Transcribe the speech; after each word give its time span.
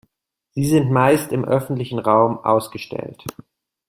Sie 0.55 0.65
sind 0.65 0.89
meist 0.89 1.31
im 1.31 1.45
öffentlichen 1.45 1.99
Raum 1.99 2.39
ausgestellt. 2.39 3.23